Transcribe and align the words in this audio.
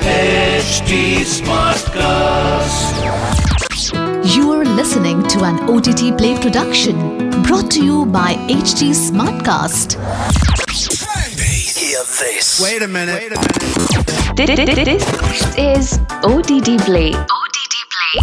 HT 0.00 1.20
Smartcast. 1.20 3.04
You 4.34 4.50
are 4.52 4.64
listening 4.64 5.22
to 5.24 5.44
an 5.44 5.58
OTT 5.68 6.16
Play 6.16 6.40
production 6.40 7.42
brought 7.42 7.70
to 7.72 7.84
you 7.84 8.06
by 8.06 8.32
HT 8.48 8.94
Smartcast. 8.94 9.98
Hear 11.76 12.02
this. 12.18 12.58
Wait 12.62 12.80
a 12.80 12.88
minute. 12.88 13.30
This 14.36 14.58
is 15.58 15.98
OTT 16.24 16.78
Play. 16.86 17.12
OTT 17.12 17.74
Play. 17.92 18.22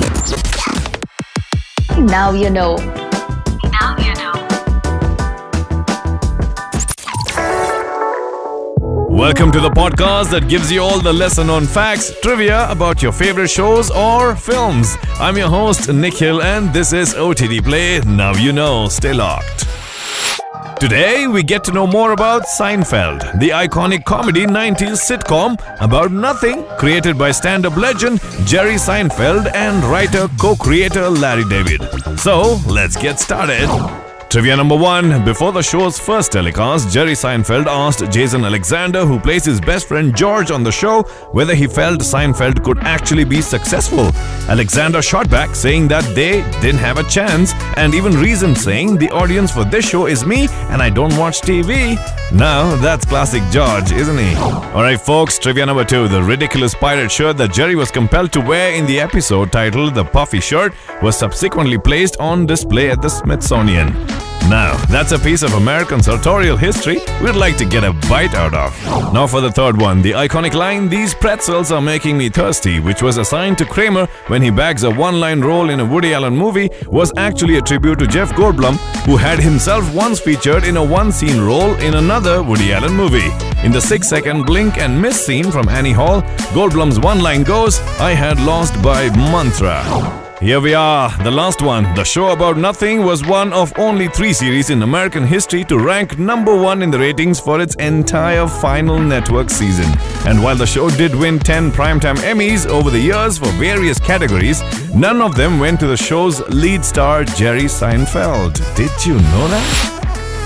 Now 2.01 2.31
you 2.31 2.49
know. 2.49 2.77
Now 3.71 3.95
you 3.99 4.15
know. 4.15 4.34
Welcome 9.15 9.53
to 9.53 9.61
the 9.61 9.69
podcast 9.69 10.31
that 10.31 10.49
gives 10.49 10.69
you 10.69 10.81
all 10.81 10.99
the 10.99 11.13
lesser 11.13 11.45
known 11.45 11.65
facts, 11.65 12.11
trivia 12.19 12.69
about 12.69 13.01
your 13.01 13.13
favorite 13.13 13.47
shows 13.47 13.89
or 13.89 14.35
films. 14.35 14.97
I'm 15.21 15.37
your 15.37 15.47
host, 15.47 15.87
Nikhil, 15.87 16.41
and 16.41 16.73
this 16.73 16.91
is 16.91 17.15
OTT 17.15 17.63
Play. 17.63 18.01
Now 18.01 18.33
you 18.33 18.51
know, 18.51 18.89
stay 18.89 19.13
locked. 19.13 19.67
Today, 20.81 21.27
we 21.27 21.43
get 21.43 21.63
to 21.63 21.71
know 21.71 21.87
more 21.87 22.11
about 22.11 22.43
Seinfeld, 22.43 23.39
the 23.39 23.51
iconic 23.51 24.03
comedy 24.03 24.45
90s 24.45 24.99
sitcom 24.99 25.57
about 25.79 26.11
nothing 26.11 26.65
created 26.77 27.17
by 27.17 27.31
stand 27.31 27.65
up 27.65 27.77
legend 27.77 28.19
Jerry 28.43 28.75
Seinfeld 28.75 29.49
and 29.55 29.81
writer 29.85 30.27
co 30.37 30.57
creator 30.57 31.09
Larry 31.09 31.45
David. 31.45 31.81
So, 32.19 32.59
let's 32.67 32.97
get 32.97 33.21
started. 33.21 33.69
Trivia 34.29 34.57
number 34.57 34.75
one. 34.75 35.23
Before 35.23 35.53
the 35.53 35.61
show's 35.63 35.97
first 35.97 36.33
telecast, 36.33 36.89
Jerry 36.89 37.13
Seinfeld 37.13 37.67
asked 37.67 38.11
Jason 38.11 38.43
Alexander, 38.43 39.05
who 39.05 39.17
plays 39.17 39.45
his 39.45 39.61
best 39.61 39.87
friend 39.87 40.13
George 40.15 40.51
on 40.51 40.61
the 40.61 40.71
show, 40.71 41.03
whether 41.31 41.55
he 41.55 41.67
felt 41.67 42.01
Seinfeld 42.01 42.61
could 42.61 42.79
actually 42.79 43.23
be 43.23 43.41
successful. 43.41 44.11
Alexander 44.49 45.01
shot 45.01 45.29
back, 45.29 45.55
saying 45.55 45.87
that 45.87 46.03
they 46.15 46.41
didn't 46.59 46.79
have 46.79 46.97
a 46.97 47.03
chance, 47.03 47.53
and 47.77 47.95
even 47.95 48.11
reasoned, 48.13 48.57
saying, 48.57 48.97
The 48.97 49.09
audience 49.11 49.51
for 49.51 49.63
this 49.63 49.87
show 49.87 50.05
is 50.07 50.25
me, 50.25 50.47
and 50.69 50.81
I 50.81 50.89
don't 50.89 51.15
watch 51.17 51.39
TV. 51.39 51.95
Now, 52.33 52.75
that's 52.77 53.05
classic 53.05 53.43
George, 53.51 53.93
isn't 53.93 54.17
he? 54.17 54.35
Alright, 54.35 54.99
folks, 54.99 55.39
trivia 55.39 55.65
number 55.65 55.85
two. 55.85 56.09
The 56.09 56.21
ridiculous 56.21 56.75
pirate 56.75 57.11
shirt 57.11 57.37
that 57.37 57.53
Jerry 57.53 57.75
was 57.75 57.89
compelled 57.89 58.33
to 58.33 58.41
wear 58.41 58.73
in 58.73 58.85
the 58.85 58.99
episode 58.99 59.53
titled 59.53 59.95
The 59.95 60.03
Puffy 60.03 60.41
Shirt 60.41 60.73
was 61.01 61.15
subsequently 61.15 61.77
placed 61.77 62.17
on 62.19 62.45
display 62.45 62.89
at 62.89 63.01
the 63.01 63.09
Smithsonian. 63.09 63.93
Now, 64.49 64.77
that's 64.89 65.11
a 65.11 65.17
piece 65.17 65.41
of 65.41 65.53
American 65.53 66.03
sartorial 66.03 66.55
history 66.55 66.99
we'd 67.21 67.35
like 67.35 67.57
to 67.57 67.65
get 67.65 67.83
a 67.83 67.93
bite 68.07 68.35
out 68.35 68.53
of. 68.53 68.71
Now, 69.11 69.25
for 69.25 69.41
the 69.41 69.51
third 69.51 69.75
one, 69.75 70.03
the 70.03 70.11
iconic 70.11 70.53
line, 70.53 70.87
These 70.87 71.15
pretzels 71.15 71.71
are 71.71 71.81
making 71.81 72.17
me 72.17 72.29
thirsty, 72.29 72.79
which 72.79 73.01
was 73.01 73.17
assigned 73.17 73.57
to 73.57 73.65
Kramer 73.65 74.05
when 74.27 74.43
he 74.43 74.51
bags 74.51 74.83
a 74.83 74.91
one 74.91 75.19
line 75.19 75.41
role 75.41 75.71
in 75.71 75.79
a 75.79 75.85
Woody 75.85 76.13
Allen 76.13 76.35
movie, 76.35 76.69
was 76.87 77.11
actually 77.17 77.57
a 77.57 77.61
tribute 77.61 77.97
to 77.99 78.07
Jeff 78.07 78.31
Goldblum, 78.33 78.75
who 79.05 79.17
had 79.17 79.39
himself 79.39 79.93
once 79.95 80.19
featured 80.19 80.63
in 80.63 80.77
a 80.77 80.83
one 80.83 81.11
scene 81.11 81.41
role 81.41 81.73
in 81.75 81.95
another 81.95 82.43
Woody 82.43 82.71
Allen 82.71 82.93
movie. 82.93 83.31
In 83.63 83.71
the 83.71 83.81
six 83.81 84.07
second 84.07 84.45
blink 84.45 84.77
and 84.77 85.01
miss 85.01 85.25
scene 85.25 85.51
from 85.51 85.67
Annie 85.69 85.91
Hall, 85.91 86.21
Goldblum's 86.53 86.99
one 86.99 87.19
line 87.19 87.43
goes, 87.43 87.79
I 87.99 88.11
had 88.11 88.39
lost 88.39 88.79
by 88.83 89.09
mantra. 89.15 90.24
Here 90.41 90.59
we 90.59 90.73
are, 90.73 91.09
the 91.23 91.31
last 91.31 91.61
one. 91.61 91.83
The 91.95 92.03
show 92.03 92.33
about 92.33 92.57
nothing 92.57 93.05
was 93.05 93.25
one 93.25 93.53
of 93.53 93.71
only 93.79 94.09
three 94.09 94.33
series 94.33 94.69
in 94.69 94.81
American 94.81 95.25
history 95.25 95.63
to 95.65 95.79
rank 95.79 96.19
number 96.19 96.53
one 96.53 96.81
in 96.81 96.91
the 96.91 96.99
ratings 96.99 97.39
for 97.39 97.61
its 97.61 97.73
entire 97.75 98.45
final 98.45 98.99
network 98.99 99.49
season. 99.49 99.85
And 100.27 100.43
while 100.43 100.57
the 100.57 100.67
show 100.67 100.89
did 100.89 101.15
win 101.15 101.39
10 101.39 101.71
primetime 101.71 102.17
Emmys 102.17 102.67
over 102.67 102.89
the 102.89 102.99
years 102.99 103.37
for 103.37 103.47
various 103.53 103.97
categories, 103.97 104.61
none 104.93 105.21
of 105.21 105.35
them 105.35 105.57
went 105.57 105.79
to 105.79 105.87
the 105.87 105.97
show's 105.97 106.41
lead 106.49 106.83
star, 106.83 107.23
Jerry 107.23 107.63
Seinfeld. 107.63 108.55
Did 108.75 108.91
you 109.05 109.13
know 109.13 109.47
that? 109.47 109.94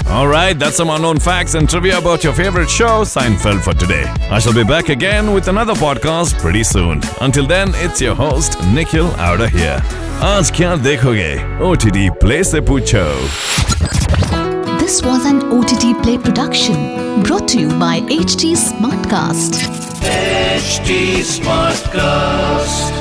Alright, 0.09 0.59
that's 0.59 0.77
some 0.77 0.91
unknown 0.91 1.19
facts 1.19 1.55
and 1.55 1.69
trivia 1.69 1.99
about 1.99 2.23
your 2.23 2.33
favorite 2.35 2.69
show, 2.71 3.03
Seinfeld, 3.05 3.63
for 3.63 3.73
today. 3.75 4.05
I 4.31 4.39
shall 4.39 4.53
be 4.55 4.63
back 4.63 4.89
again 4.89 5.33
with 5.33 5.49
another 5.49 5.75
podcast 5.75 6.39
pretty 6.41 6.63
soon. 6.63 7.01
Until 7.21 7.47
then, 7.47 7.71
it's 7.77 8.01
your 8.01 8.15
host, 8.15 8.59
Nikhil 8.73 9.07
out 9.17 9.41
of 9.41 9.51
here. 9.51 9.81
आज 10.23 10.51
क्या 10.57 10.75
देखोगे 10.85 11.33
OTT 11.69 11.97
Play 12.21 12.43
से 12.51 12.61
पूछो 12.69 13.05
This 14.79 15.03
was 15.03 15.27
an 15.31 15.41
OTT 15.57 15.87
Play 16.03 16.17
production 16.19 17.23
brought 17.23 17.49
to 17.49 17.59
you 17.61 17.69
by 17.81 17.95
HT 18.19 18.53
Smartcast. 18.67 19.59
HD 20.05 21.23
Smartcast. 21.33 22.98